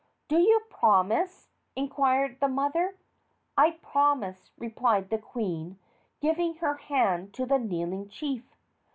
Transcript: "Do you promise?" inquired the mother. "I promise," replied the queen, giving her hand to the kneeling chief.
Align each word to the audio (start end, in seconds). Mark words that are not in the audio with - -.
"Do 0.27 0.39
you 0.39 0.61
promise?" 0.67 1.47
inquired 1.75 2.39
the 2.39 2.47
mother. 2.47 2.95
"I 3.55 3.77
promise," 3.83 4.49
replied 4.57 5.11
the 5.11 5.19
queen, 5.19 5.77
giving 6.19 6.55
her 6.55 6.73
hand 6.73 7.35
to 7.35 7.45
the 7.45 7.59
kneeling 7.59 8.09
chief. 8.09 8.55